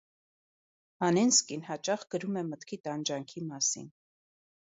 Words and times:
Անենսկին 1.07 1.61
հաճախ 1.67 2.05
գրում 2.15 2.41
է 2.43 2.43
մտքի 2.47 2.79
տանջանքի 2.87 3.43
մասին։ 3.53 3.87